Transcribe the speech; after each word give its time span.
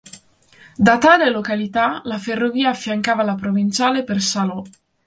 Da 0.77 0.97
tale 0.97 1.29
località 1.29 2.01
la 2.05 2.17
ferrovia 2.17 2.69
affiancava 2.71 3.21
la 3.21 3.35
provinciale 3.35 4.03
per 4.03 4.19
Salò. 4.19 4.63